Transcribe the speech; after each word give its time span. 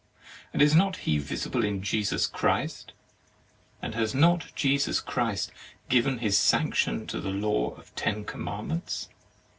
and 0.51 0.63
is 0.63 0.73
not 0.73 0.97
He 1.05 1.19
visible 1.19 1.63
in 1.63 1.83
Jesus 1.83 2.25
Christ? 2.25 2.91
and 3.83 3.93
has 3.93 4.15
not 4.15 4.47
Jesus 4.55 4.99
Christ 4.99 5.51
given 5.89 6.17
His 6.17 6.39
sanction 6.39 7.05
to 7.05 7.21
the 7.21 7.29
law 7.29 7.75
of 7.75 7.93
ten 7.93 8.25
commandments? 8.25 9.09